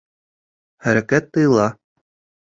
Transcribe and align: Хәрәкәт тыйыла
Хәрәкәт 0.85 1.29
тыйыла 1.37 1.67